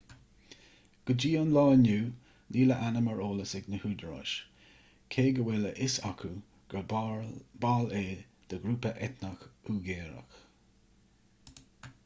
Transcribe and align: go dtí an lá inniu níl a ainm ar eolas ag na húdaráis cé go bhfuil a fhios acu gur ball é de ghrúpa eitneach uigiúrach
go 1.07 1.13
dtí 1.23 1.29
an 1.39 1.49
lá 1.55 1.63
inniu 1.73 2.05
níl 2.55 2.71
a 2.75 2.77
ainm 2.85 3.09
ar 3.11 3.19
eolas 3.25 3.51
ag 3.59 3.67
na 3.73 3.79
húdaráis 3.83 4.31
cé 5.15 5.25
go 5.39 5.45
bhfuil 5.49 5.67
a 5.71 5.73
fhios 5.81 5.97
acu 6.11 6.31
gur 6.73 6.87
ball 7.65 7.93
é 7.99 8.03
de 8.55 8.59
ghrúpa 8.63 8.93
eitneach 9.09 9.45
uigiúrach 9.75 10.41